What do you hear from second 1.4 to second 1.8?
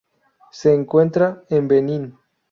en